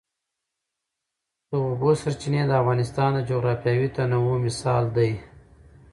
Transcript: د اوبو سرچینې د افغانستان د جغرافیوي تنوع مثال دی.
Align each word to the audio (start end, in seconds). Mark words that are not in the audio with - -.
د 1.49 1.51
اوبو 1.67 1.89
سرچینې 2.01 2.41
د 2.47 2.51
افغانستان 2.61 3.09
د 3.15 3.19
جغرافیوي 3.29 3.87
تنوع 3.95 4.35
مثال 4.45 4.83
دی. 4.97 5.11